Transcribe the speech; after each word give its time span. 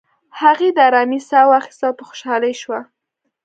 هغې 0.41 0.69
د 0.73 0.77
آرامی 0.87 1.19
ساه 1.29 1.47
واخیستل، 1.51 1.91
په 1.97 2.03
خوشحالۍ 2.09 2.53
شوه. 2.61 2.79